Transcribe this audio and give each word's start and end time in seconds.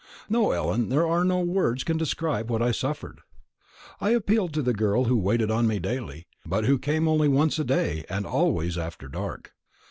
No, 0.27 0.49
Ellen, 0.51 0.89
there 0.89 1.05
are 1.05 1.23
no 1.23 1.41
words 1.41 1.83
can 1.83 1.95
describe 1.95 2.49
what 2.49 2.59
I 2.59 2.71
suffered. 2.71 3.19
I 3.99 4.09
appealed 4.09 4.51
to 4.55 4.63
the 4.63 4.73
girl 4.73 5.03
who 5.03 5.15
waited 5.15 5.51
on 5.51 5.67
me 5.67 5.77
daily, 5.77 6.25
but 6.43 6.65
who 6.65 6.79
came 6.79 7.07
only 7.07 7.27
once 7.27 7.59
a 7.59 7.63
day, 7.63 8.03
and 8.09 8.25
always 8.25 8.79
after 8.79 9.07
dark. 9.07 9.53